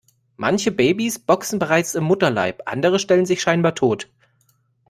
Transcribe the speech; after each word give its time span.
Manche 0.35 0.71
Babys 0.71 1.19
boxen 1.19 1.59
bereits 1.59 1.93
im 1.93 2.05
Mutterleib, 2.05 2.63
andere 2.65 2.97
stellen 2.97 3.27
sich 3.27 3.39
scheinbar 3.43 3.75
tot. 3.75 4.09